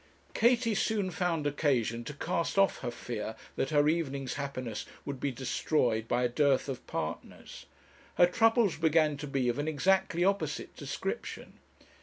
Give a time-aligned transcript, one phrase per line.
[0.33, 5.29] Katie soon found occasion to cast off her fear that her evening's happiness would be
[5.31, 7.67] destroyed by a dearth of partners.
[8.15, 11.59] Her troubles began to be of an exactly opposite description.